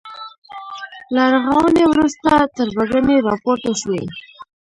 له 1.13 1.23
رغاونې 1.33 1.85
وروسته 1.91 2.31
تربګنۍ 2.55 3.17
راپورته 3.27 3.71
شوې. 3.81 4.03